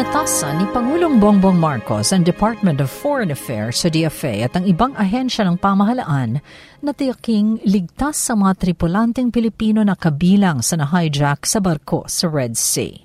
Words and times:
Inatasan 0.00 0.56
ni 0.56 0.64
Pangulong 0.72 1.20
Bongbong 1.20 1.60
Marcos 1.60 2.08
ang 2.16 2.24
Department 2.24 2.80
of 2.80 2.88
Foreign 2.88 3.28
Affairs 3.28 3.84
sa 3.84 3.92
DFA 3.92 4.48
at 4.48 4.56
ang 4.56 4.64
ibang 4.64 4.96
ahensya 4.96 5.44
ng 5.44 5.60
pamahalaan 5.60 6.40
na 6.80 6.96
tiyaking 6.96 7.60
ligtas 7.68 8.16
sa 8.16 8.32
mga 8.32 8.64
tripulanteng 8.64 9.28
Pilipino 9.28 9.84
na 9.84 9.92
kabilang 9.92 10.64
sa 10.64 10.80
na-hijack 10.80 11.44
sa 11.44 11.60
barko 11.60 12.08
sa 12.08 12.32
Red 12.32 12.56
Sea. 12.56 12.96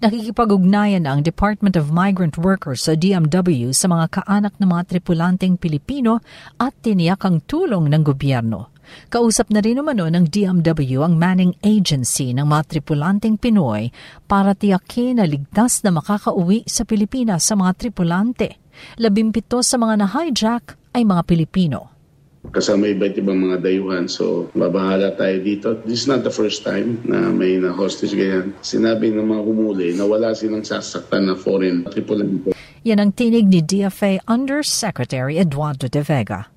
Nakikipag-ugnayan 0.00 1.04
ang 1.04 1.20
Department 1.20 1.76
of 1.76 1.92
Migrant 1.92 2.40
Workers 2.40 2.88
sa 2.88 2.96
DMW 2.96 3.76
sa 3.76 3.92
mga 3.92 4.24
kaanak 4.24 4.56
ng 4.56 4.68
mga 4.72 4.96
tripulanteng 4.96 5.60
Pilipino 5.60 6.24
at 6.56 6.72
tiniyak 6.80 7.20
ang 7.20 7.44
tulong 7.44 7.92
ng 7.92 8.00
gobyerno 8.00 8.69
Kausap 9.08 9.50
na 9.50 9.60
rin 9.62 9.78
umano 9.78 10.06
ng 10.08 10.26
DMW 10.30 11.02
ang 11.02 11.18
manning 11.18 11.54
agency 11.62 12.30
ng 12.30 12.46
mga 12.46 12.76
tripulanteng 12.76 13.36
Pinoy 13.36 13.90
para 14.30 14.54
tiyakin 14.54 15.18
na 15.18 15.26
ligtas 15.26 15.82
na 15.82 15.90
makakauwi 15.94 16.64
sa 16.66 16.86
Pilipinas 16.86 17.46
sa 17.46 17.58
mga 17.58 17.76
tripulante. 17.76 18.58
Labimpito 18.96 19.60
sa 19.60 19.76
mga 19.76 20.06
na-hijack 20.06 20.78
ay 20.94 21.02
mga 21.02 21.22
Pilipino 21.26 22.00
kasama 22.48 22.88
iba't 22.88 23.20
ibang 23.20 23.36
mga 23.36 23.60
dayuhan. 23.60 24.08
So, 24.08 24.48
babahala 24.56 25.12
tayo 25.20 25.36
dito. 25.44 25.76
This 25.84 26.04
is 26.04 26.08
not 26.08 26.24
the 26.24 26.32
first 26.32 26.64
time 26.64 27.04
na 27.04 27.28
may 27.28 27.60
na-hostage 27.60 28.16
ganyan. 28.16 28.56
Sinabi 28.64 29.12
ng 29.12 29.28
mga 29.28 29.42
kumuli 29.44 29.88
na 29.92 30.08
wala 30.08 30.32
silang 30.32 30.64
sasaktan 30.64 31.28
na 31.28 31.36
foreign 31.36 31.84
tripulante. 31.84 32.56
Yan 32.88 33.04
ang 33.04 33.12
tinig 33.12 33.44
ni 33.44 33.60
DFA 33.60 34.24
Undersecretary 34.24 35.36
Eduardo 35.36 35.84
de 35.84 36.00
Vega. 36.00 36.48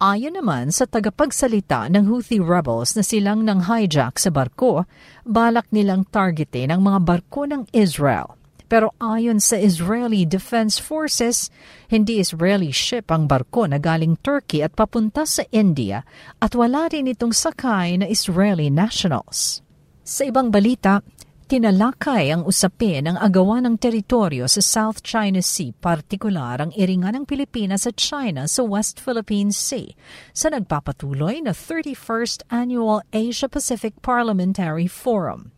Ayon 0.00 0.32
naman 0.32 0.72
sa 0.72 0.88
tagapagsalita 0.88 1.92
ng 1.92 2.08
Houthi 2.08 2.40
rebels 2.40 2.96
na 2.96 3.04
silang 3.04 3.44
nang 3.44 3.68
hijack 3.68 4.16
sa 4.16 4.32
barko, 4.32 4.88
balak 5.28 5.68
nilang 5.76 6.08
targetin 6.08 6.72
ang 6.72 6.80
mga 6.80 7.04
barko 7.04 7.44
ng 7.44 7.68
Israel. 7.76 8.32
Pero 8.64 8.96
ayon 8.96 9.44
sa 9.44 9.60
Israeli 9.60 10.24
Defense 10.24 10.80
Forces, 10.80 11.52
hindi 11.92 12.16
Israeli 12.16 12.72
ship 12.72 13.12
ang 13.12 13.28
barko 13.28 13.68
na 13.68 13.76
galing 13.76 14.16
Turkey 14.24 14.64
at 14.64 14.72
papunta 14.72 15.28
sa 15.28 15.44
India 15.52 16.00
at 16.40 16.56
wala 16.56 16.88
rin 16.88 17.04
itong 17.04 17.36
sakay 17.36 18.00
na 18.00 18.08
Israeli 18.08 18.72
nationals. 18.72 19.60
Sa 20.00 20.24
ibang 20.24 20.48
balita, 20.48 21.04
Tinalakay 21.50 22.30
ang 22.30 22.46
usapin 22.46 23.10
ng 23.10 23.18
agawan 23.18 23.66
ng 23.66 23.74
teritoryo 23.74 24.46
sa 24.46 24.62
South 24.62 25.02
China 25.02 25.42
Sea, 25.42 25.74
partikular 25.74 26.62
ang 26.62 26.70
iringan 26.78 27.18
ng 27.18 27.24
Pilipinas 27.26 27.82
sa 27.82 27.92
China 27.98 28.46
sa 28.46 28.62
West 28.62 29.02
Philippine 29.02 29.50
Sea, 29.50 29.90
sa 30.30 30.54
nagpapatuloy 30.54 31.42
na 31.42 31.50
31st 31.50 32.46
Annual 32.54 33.02
Asia-Pacific 33.10 33.98
Parliamentary 33.98 34.86
Forum. 34.86 35.50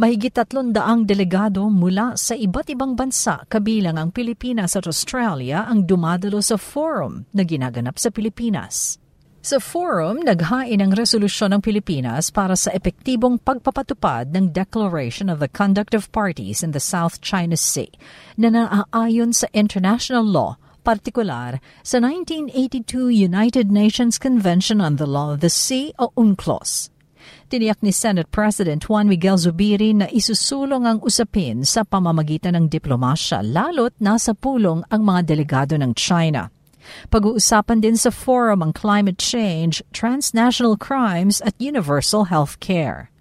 Mahigit 0.00 0.32
tatlong 0.32 0.72
daang 0.72 1.04
delegado 1.04 1.68
mula 1.68 2.16
sa 2.16 2.32
iba't 2.32 2.72
ibang 2.72 2.96
bansa 2.96 3.44
kabilang 3.52 4.00
ang 4.00 4.16
Pilipinas 4.16 4.80
at 4.80 4.88
Australia 4.88 5.68
ang 5.68 5.84
dumadalo 5.84 6.40
sa 6.40 6.56
forum 6.56 7.28
na 7.36 7.44
ginaganap 7.44 8.00
sa 8.00 8.08
Pilipinas. 8.08 9.01
Sa 9.42 9.58
forum, 9.58 10.22
naghain 10.22 10.78
ang 10.78 10.94
resolusyon 10.94 11.50
ng 11.50 11.66
Pilipinas 11.66 12.30
para 12.30 12.54
sa 12.54 12.70
epektibong 12.70 13.42
pagpapatupad 13.42 14.30
ng 14.30 14.54
Declaration 14.54 15.26
of 15.26 15.42
the 15.42 15.50
Conduct 15.50 15.98
of 15.98 16.06
Parties 16.14 16.62
in 16.62 16.70
the 16.70 16.78
South 16.78 17.18
China 17.18 17.58
Sea 17.58 17.90
na 18.38 18.54
naaayon 18.54 19.34
sa 19.34 19.50
international 19.50 20.22
law, 20.22 20.62
partikular 20.86 21.58
sa 21.82 21.98
1982 21.98 23.10
United 23.10 23.66
Nations 23.66 24.14
Convention 24.14 24.78
on 24.78 25.02
the 25.02 25.10
Law 25.10 25.34
of 25.34 25.42
the 25.42 25.50
Sea 25.50 25.90
o 25.98 26.14
UNCLOS. 26.14 26.94
Tiniyak 27.50 27.82
ni 27.82 27.90
Senate 27.90 28.30
President 28.30 28.86
Juan 28.86 29.10
Miguel 29.10 29.42
Zubiri 29.42 29.90
na 29.90 30.06
isusulong 30.06 30.86
ang 30.86 31.02
usapin 31.02 31.66
sa 31.66 31.82
pamamagitan 31.82 32.54
ng 32.54 32.70
diplomasya 32.70 33.42
lalo't 33.42 33.98
nasa 33.98 34.38
pulong 34.38 34.86
ang 34.86 35.02
mga 35.02 35.34
delegado 35.34 35.74
ng 35.74 35.98
China. 35.98 36.61
Pag-uusapan 37.10 37.82
din 37.82 37.96
sa 37.98 38.10
forum 38.10 38.62
ang 38.62 38.72
climate 38.74 39.18
change, 39.18 39.82
transnational 39.90 40.76
crimes 40.76 41.40
at 41.42 41.58
universal 41.58 42.28
health 42.28 42.60
care. 42.62 43.12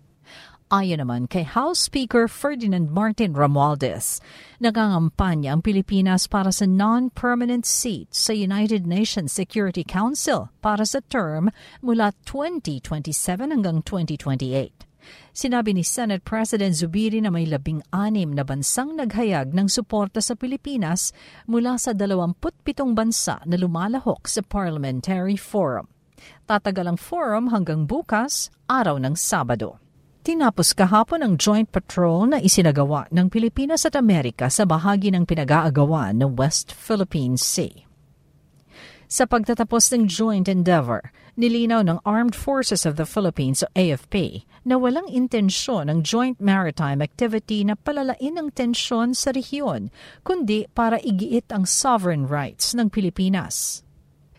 Ayon 0.71 1.03
naman 1.03 1.27
kay 1.27 1.43
House 1.43 1.83
Speaker 1.83 2.31
Ferdinand 2.31 2.95
Martin 2.95 3.35
Romualdez, 3.35 4.23
nagangampanya 4.63 5.51
ang 5.51 5.59
Pilipinas 5.59 6.31
para 6.31 6.47
sa 6.55 6.63
non-permanent 6.63 7.67
seat 7.67 8.07
sa 8.15 8.31
United 8.31 8.87
Nations 8.87 9.35
Security 9.35 9.83
Council 9.83 10.47
para 10.63 10.87
sa 10.87 11.03
term 11.11 11.51
mula 11.83 12.15
2027 12.23 13.51
hanggang 13.51 13.83
2028. 13.83 14.90
Sinabi 15.31 15.75
ni 15.75 15.83
Senate 15.85 16.23
President 16.23 16.75
Zubiri 16.75 17.21
na 17.23 17.31
may 17.31 17.47
labing-anim 17.47 18.31
na 18.35 18.43
bansang 18.43 18.97
naghayag 18.99 19.55
ng 19.55 19.67
suporta 19.71 20.19
sa 20.19 20.35
Pilipinas 20.35 21.15
mula 21.47 21.79
sa 21.79 21.95
27 21.95 22.41
bansa 22.91 23.39
na 23.47 23.55
lumalahok 23.55 24.27
sa 24.27 24.43
Parliamentary 24.43 25.39
Forum. 25.39 25.87
Tatagal 26.45 26.85
ang 26.85 26.99
forum 26.99 27.49
hanggang 27.49 27.89
bukas, 27.89 28.53
araw 28.69 29.01
ng 29.01 29.17
Sabado. 29.17 29.81
Tinapos 30.21 30.77
kahapon 30.77 31.25
ang 31.25 31.33
joint 31.33 31.65
patrol 31.65 32.29
na 32.29 32.37
isinagawa 32.37 33.09
ng 33.09 33.25
Pilipinas 33.25 33.89
at 33.89 33.97
Amerika 33.97 34.53
sa 34.53 34.69
bahagi 34.69 35.09
ng 35.09 35.25
pinag-aagawan 35.25 36.13
ng 36.13 36.37
West 36.37 36.69
Philippine 36.69 37.41
Sea. 37.41 37.89
Sa 39.09 39.25
pagtatapos 39.25 39.89
ng 39.91 40.05
joint 40.05 40.45
endeavor, 40.45 41.09
nilinaw 41.35 41.83
ng 41.83 41.99
Armed 42.07 42.37
Forces 42.37 42.85
of 42.85 42.95
the 42.95 43.09
Philippines 43.09 43.65
o 43.65 43.67
AFP 43.73 44.45
na 44.63 44.77
walang 44.77 45.09
intensyon 45.09 45.89
ng 45.89 46.05
joint 46.05 46.37
maritime 46.37 47.01
activity 47.01 47.65
na 47.65 47.73
palalain 47.73 48.37
ang 48.37 48.53
tensyon 48.53 49.17
sa 49.17 49.33
rehiyon, 49.33 49.89
kundi 50.21 50.69
para 50.77 51.01
igiit 51.01 51.49
ang 51.49 51.65
sovereign 51.65 52.29
rights 52.29 52.77
ng 52.77 52.93
Pilipinas. 52.93 53.81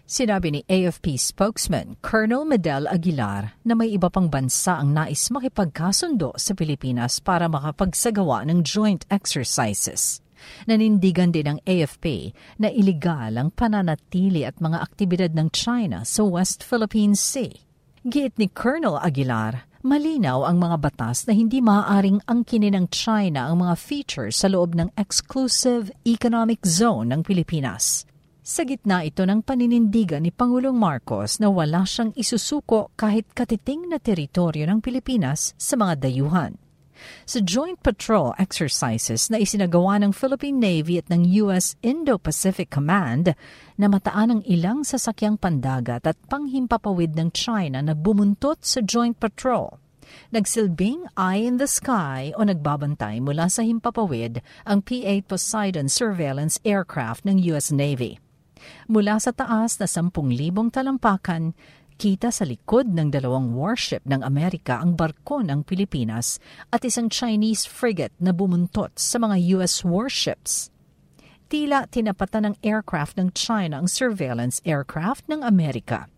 Sinabi 0.06 0.54
ni 0.54 0.60
AFP 0.70 1.19
spokesman 1.19 1.98
Colonel 2.04 2.47
Medel 2.47 2.86
Aguilar 2.86 3.59
na 3.66 3.74
may 3.74 3.91
iba 3.91 4.06
pang 4.12 4.30
bansa 4.30 4.78
ang 4.78 4.94
nais 4.94 5.32
makipagkasundo 5.32 6.36
sa 6.38 6.53
Pilipinas 6.54 7.19
para 7.19 7.48
makapagsagawa 7.48 8.47
ng 8.47 8.62
joint 8.62 9.03
exercises. 9.10 10.22
Nanindigan 10.66 11.34
din 11.34 11.50
ng 11.50 11.58
AFP 11.66 12.32
na 12.62 12.70
iligal 12.70 13.34
ang 13.34 13.50
pananatili 13.50 14.47
at 14.47 14.62
mga 14.62 14.78
aktibidad 14.78 15.32
ng 15.34 15.50
China 15.50 16.06
sa 16.06 16.22
West 16.22 16.62
Philippine 16.62 17.19
Sea. 17.19 17.50
Giit 18.03 18.34
ni 18.38 18.50
Colonel 18.50 18.98
Aguilar, 18.98 19.70
malinaw 19.82 20.47
ang 20.47 20.58
mga 20.62 20.76
batas 20.78 21.26
na 21.26 21.34
hindi 21.34 21.62
maaaring 21.62 22.22
angkinin 22.26 22.75
ng 22.75 22.86
China 22.91 23.50
ang 23.50 23.62
mga 23.62 23.75
features 23.78 24.42
sa 24.42 24.50
loob 24.50 24.75
ng 24.78 24.91
exclusive 24.98 25.91
economic 26.06 26.62
zone 26.62 27.10
ng 27.10 27.22
Pilipinas. 27.26 28.06
Sa 28.42 28.66
gitna 28.66 29.06
ito 29.06 29.22
ng 29.22 29.47
paninindigan 29.47 30.26
ni 30.26 30.34
Pangulong 30.34 30.74
Marcos 30.74 31.38
na 31.38 31.47
wala 31.47 31.86
siyang 31.86 32.10
isusuko 32.19 32.91
kahit 32.98 33.30
katiting 33.30 33.86
na 33.86 34.03
teritoryo 34.03 34.66
ng 34.66 34.82
Pilipinas 34.82 35.54
sa 35.54 35.78
mga 35.78 36.10
dayuhan 36.10 36.61
sa 37.24 37.38
joint 37.40 37.78
patrol 37.80 38.34
exercises 38.36 39.30
na 39.32 39.40
isinagawa 39.40 40.00
ng 40.02 40.12
Philippine 40.12 40.58
Navy 40.58 40.98
at 40.98 41.08
ng 41.08 41.24
U.S. 41.46 41.78
Indo-Pacific 41.80 42.68
Command 42.68 43.34
na 43.78 43.86
mataan 43.88 44.38
ang 44.38 44.42
ilang 44.44 44.84
sasakyang 44.86 45.41
pandagat 45.41 46.04
at 46.04 46.18
panghimpapawid 46.28 47.16
ng 47.18 47.32
China 47.32 47.80
na 47.80 47.94
bumuntot 47.96 48.62
sa 48.62 48.84
joint 48.84 49.16
patrol. 49.16 49.82
Nagsilbing 50.32 51.09
eye 51.16 51.41
in 51.41 51.56
the 51.56 51.68
sky 51.68 52.32
o 52.36 52.44
nagbabantay 52.44 53.21
mula 53.21 53.48
sa 53.48 53.65
himpapawid 53.65 54.44
ang 54.68 54.84
P-8 54.84 55.24
Poseidon 55.28 55.88
surveillance 55.88 56.60
aircraft 56.65 57.24
ng 57.24 57.41
U.S. 57.53 57.72
Navy. 57.72 58.21
Mula 58.86 59.18
sa 59.18 59.34
taas 59.34 59.80
na 59.80 59.86
10,000 59.91 60.12
talampakan, 60.71 61.56
Kita 62.03 62.34
sa 62.34 62.43
likod 62.43 62.99
ng 62.99 63.15
dalawang 63.15 63.54
warship 63.54 64.03
ng 64.10 64.27
Amerika 64.27 64.83
ang 64.83 64.99
barko 64.99 65.39
ng 65.39 65.63
Pilipinas 65.63 66.43
at 66.75 66.83
isang 66.83 67.07
Chinese 67.07 67.63
frigate 67.63 68.10
na 68.19 68.34
bumuntot 68.34 68.99
sa 68.99 69.22
mga 69.22 69.39
U.S. 69.54 69.87
warships. 69.87 70.75
Tila 71.47 71.87
tinapatan 71.87 72.51
ng 72.51 72.54
aircraft 72.59 73.22
ng 73.22 73.31
China 73.39 73.78
ang 73.78 73.87
surveillance 73.87 74.59
aircraft 74.66 75.31
ng 75.31 75.47
Amerika. 75.47 76.10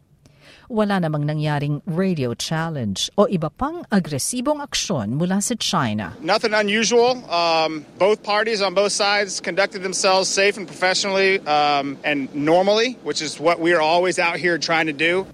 Wala 0.72 1.04
namang 1.04 1.28
nangyaring 1.28 1.84
radio 1.84 2.32
challenge 2.32 3.12
o 3.20 3.28
iba 3.28 3.52
pang 3.52 3.84
agresibong 3.92 4.64
aksyon 4.64 5.20
mula 5.20 5.44
sa 5.44 5.52
China. 5.60 6.16
Nothing 6.24 6.56
unusual. 6.56 7.20
Um, 7.28 7.84
both 8.00 8.24
parties 8.24 8.64
on 8.64 8.72
both 8.72 8.96
sides 8.96 9.36
conducted 9.36 9.84
themselves 9.84 10.32
safe 10.32 10.56
and 10.56 10.64
professionally 10.64 11.44
um, 11.44 12.00
and 12.08 12.32
normally, 12.32 12.96
which 13.04 13.20
is 13.20 13.36
what 13.36 13.60
we 13.60 13.76
are 13.76 13.84
always 13.84 14.16
out 14.16 14.40
here 14.40 14.56
trying 14.56 14.88
to 14.88 14.96
do. 14.96 15.28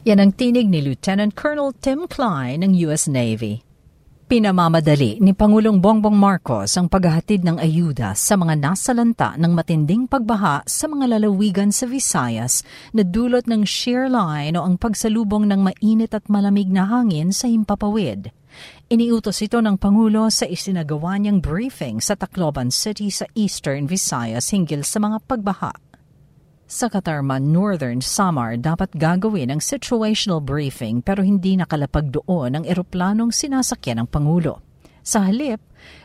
Yan 0.00 0.16
ang 0.16 0.32
tinig 0.32 0.64
ni 0.64 0.80
Lieutenant 0.80 1.28
Colonel 1.36 1.76
Tim 1.76 2.08
Klein 2.08 2.64
ng 2.64 2.72
U.S. 2.88 3.04
Navy. 3.04 3.60
Pinamamadali 4.32 5.20
ni 5.20 5.36
Pangulong 5.36 5.76
Bongbong 5.76 6.16
Marcos 6.16 6.72
ang 6.80 6.88
paghahatid 6.88 7.44
ng 7.44 7.60
ayuda 7.60 8.16
sa 8.16 8.32
mga 8.40 8.56
nasalanta 8.56 9.36
ng 9.36 9.52
matinding 9.52 10.08
pagbaha 10.08 10.64
sa 10.64 10.88
mga 10.88 11.20
lalawigan 11.20 11.68
sa 11.68 11.84
Visayas 11.84 12.64
na 12.96 13.04
dulot 13.04 13.44
ng 13.44 13.60
shear 13.68 14.08
line 14.08 14.56
o 14.56 14.64
ang 14.64 14.80
pagsalubong 14.80 15.44
ng 15.52 15.68
mainit 15.68 16.16
at 16.16 16.24
malamig 16.32 16.72
na 16.72 16.88
hangin 16.88 17.28
sa 17.28 17.52
himpapawid. 17.52 18.32
Iniutos 18.88 19.36
ito 19.44 19.60
ng 19.60 19.76
Pangulo 19.76 20.32
sa 20.32 20.48
isinagawa 20.48 21.20
niyang 21.20 21.44
briefing 21.44 22.00
sa 22.00 22.16
Tacloban 22.16 22.72
City 22.72 23.12
sa 23.12 23.28
Eastern 23.36 23.84
Visayas 23.84 24.48
hinggil 24.48 24.80
sa 24.80 24.96
mga 24.96 25.20
pagbaha. 25.28 25.89
Sa 26.70 26.86
Katarman, 26.86 27.50
Northern 27.50 27.98
Samar 27.98 28.54
dapat 28.54 28.94
gagawin 28.94 29.50
ang 29.50 29.58
situational 29.58 30.38
briefing 30.38 31.02
pero 31.02 31.18
hindi 31.26 31.58
nakalapag 31.58 32.14
doon 32.14 32.54
ang 32.54 32.62
eroplanong 32.62 33.34
sinasakyan 33.34 34.06
ng 34.06 34.06
Pangulo. 34.06 34.62
Sa 35.02 35.26
halip, 35.26 35.58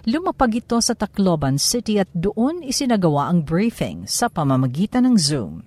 lumapag 0.09 0.65
ito 0.65 0.81
sa 0.81 0.97
Tacloban 0.97 1.61
City 1.61 2.01
at 2.01 2.09
doon 2.17 2.65
isinagawa 2.65 3.29
ang 3.29 3.45
briefing 3.45 4.09
sa 4.09 4.25
pamamagitan 4.25 5.05
ng 5.05 5.15
Zoom. 5.21 5.61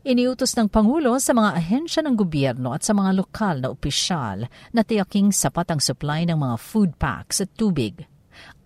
Iniutos 0.00 0.56
ng 0.56 0.72
Pangulo 0.72 1.20
sa 1.20 1.36
mga 1.36 1.52
ahensya 1.52 2.00
ng 2.00 2.16
gobyerno 2.16 2.72
at 2.72 2.88
sa 2.88 2.96
mga 2.96 3.20
lokal 3.20 3.60
na 3.60 3.68
opisyal 3.68 4.48
na 4.72 4.80
tiyaking 4.80 5.28
sapat 5.28 5.68
ang 5.68 5.80
supply 5.84 6.24
ng 6.24 6.40
mga 6.40 6.56
food 6.56 6.96
packs 6.96 7.44
at 7.44 7.52
tubig. 7.52 8.08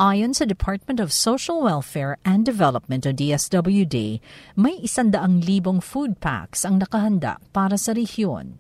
Ayon 0.01 0.33
sa 0.33 0.49
Department 0.49 0.99
of 0.99 1.13
Social 1.13 1.61
Welfare 1.61 2.17
and 2.25 2.49
Development 2.49 3.05
o 3.05 3.13
DSWD, 3.13 4.21
may 4.57 4.81
isandaang 4.81 5.45
libong 5.45 5.85
food 5.85 6.17
packs 6.19 6.65
ang 6.65 6.81
nakahanda 6.81 7.37
para 7.53 7.77
sa 7.77 7.93
rehiyon. 7.93 8.57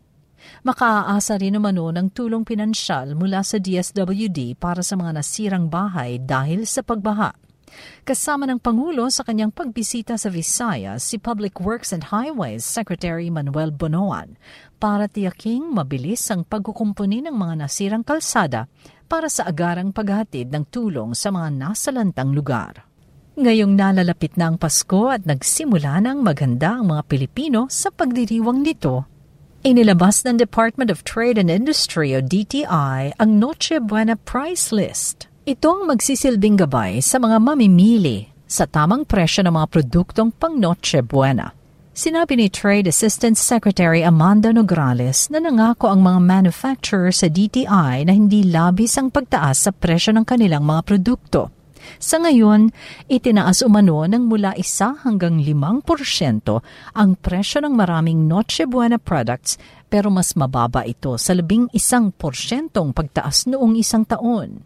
Makaaasa 0.65 1.41
rin 1.41 1.57
naman 1.57 1.77
ng 1.77 2.09
tulong 2.13 2.45
pinansyal 2.45 3.13
mula 3.17 3.45
sa 3.45 3.61
DSWD 3.61 4.57
para 4.57 4.81
sa 4.81 4.97
mga 4.97 5.21
nasirang 5.21 5.69
bahay 5.69 6.17
dahil 6.21 6.65
sa 6.65 6.81
pagbaha. 6.81 7.33
Kasama 8.03 8.51
ng 8.51 8.59
Pangulo 8.59 9.07
sa 9.15 9.23
kanyang 9.23 9.55
pagbisita 9.55 10.19
sa 10.19 10.27
Visayas 10.27 11.07
si 11.07 11.23
Public 11.23 11.63
Works 11.63 11.95
and 11.95 12.11
Highways 12.11 12.67
Secretary 12.67 13.31
Manuel 13.31 13.71
Bonoan 13.71 14.35
para 14.83 15.07
tiyaking 15.07 15.71
mabilis 15.71 16.27
ang 16.35 16.43
pagkukumpuni 16.43 17.23
ng 17.23 17.35
mga 17.35 17.55
nasirang 17.63 18.03
kalsada 18.03 18.67
para 19.11 19.27
sa 19.27 19.51
agarang 19.51 19.91
paghatid 19.91 20.55
ng 20.55 20.71
tulong 20.71 21.19
sa 21.19 21.35
mga 21.35 21.51
nasalantang 21.51 22.31
lugar. 22.31 22.87
Ngayong 23.35 23.75
nalalapit 23.75 24.39
na 24.39 24.55
ang 24.55 24.57
Pasko 24.57 25.11
at 25.11 25.27
nagsimula 25.27 25.99
ng 26.07 26.23
maganda 26.23 26.79
ang 26.79 26.95
mga 26.95 27.03
Pilipino 27.11 27.67
sa 27.67 27.91
pagdiriwang 27.91 28.63
nito, 28.63 29.11
inilabas 29.67 30.23
ng 30.23 30.39
Department 30.39 30.95
of 30.95 31.03
Trade 31.03 31.43
and 31.43 31.51
Industry 31.51 32.15
o 32.15 32.23
DTI 32.23 33.19
ang 33.19 33.31
Noche 33.43 33.83
Buena 33.83 34.15
Price 34.15 34.71
List. 34.71 35.27
Ito 35.43 35.67
ang 35.67 35.83
magsisilbing 35.91 36.63
gabay 36.63 37.03
sa 37.03 37.19
mga 37.19 37.43
mamimili 37.43 38.31
sa 38.47 38.67
tamang 38.67 39.03
presyo 39.07 39.43
ng 39.47 39.55
mga 39.59 39.69
produktong 39.69 40.31
pang 40.31 40.55
Noche 40.55 41.03
Buena. 41.03 41.60
Sinabi 42.01 42.33
ni 42.41 42.49
Trade 42.49 42.89
Assistant 42.89 43.37
Secretary 43.37 44.01
Amanda 44.01 44.57
Nograles 44.57 45.29
na 45.29 45.37
nangako 45.37 45.93
ang 45.93 46.01
mga 46.01 46.17
manufacturer 46.25 47.13
sa 47.13 47.29
DTI 47.29 48.09
na 48.09 48.17
hindi 48.17 48.41
labis 48.41 48.97
ang 48.97 49.13
pagtaas 49.13 49.69
sa 49.69 49.71
presyo 49.77 50.17
ng 50.17 50.25
kanilang 50.25 50.65
mga 50.65 50.81
produkto. 50.89 51.53
Sa 52.01 52.17
ngayon, 52.17 52.73
itinaas 53.05 53.61
umano 53.61 54.09
ng 54.09 54.33
mula 54.33 54.57
isa 54.57 54.97
hanggang 55.05 55.45
5% 55.45 55.85
ang 56.97 57.21
presyo 57.21 57.69
ng 57.69 57.77
maraming 57.77 58.25
Noche 58.25 58.65
Buena 58.65 58.97
products 58.97 59.61
pero 59.93 60.09
mas 60.09 60.33
mababa 60.33 60.89
ito 60.89 61.21
sa 61.21 61.37
labing 61.37 61.69
isang 61.77 62.17
porsyentong 62.17 62.97
pagtaas 62.97 63.45
noong 63.45 63.77
isang 63.77 64.09
taon. 64.09 64.65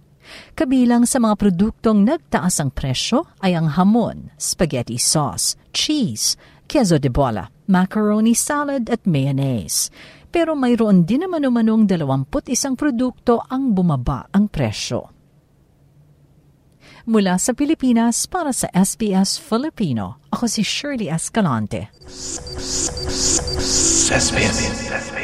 Kabilang 0.54 1.02
sa 1.02 1.18
mga 1.18 1.34
produktong 1.34 2.06
nagtaas 2.06 2.62
ang 2.62 2.70
presyo 2.70 3.26
ay 3.42 3.58
ang 3.58 3.74
hamon, 3.74 4.30
spaghetti 4.38 4.96
sauce, 4.96 5.58
cheese, 5.74 6.38
queso 6.66 6.98
de 6.98 7.08
bola, 7.08 7.50
macaroni 7.66 8.34
salad 8.34 8.90
at 8.90 9.06
mayonnaise. 9.06 9.90
Pero 10.34 10.58
mayroon 10.58 11.06
din 11.06 11.22
naman 11.22 11.46
umanong 11.46 11.86
21 11.86 12.74
produkto 12.74 13.38
ang 13.46 13.70
bumaba 13.70 14.26
ang 14.34 14.50
presyo. 14.50 15.14
Mula 17.04 17.36
sa 17.36 17.52
Pilipinas 17.52 18.24
para 18.24 18.48
sa 18.50 18.66
SBS 18.72 19.36
Filipino, 19.36 20.24
ako 20.32 20.48
si 20.48 20.64
Shirley 20.64 21.12
Escalante. 21.12 21.92
SBS. 24.14 24.88
I-like, 24.88 25.23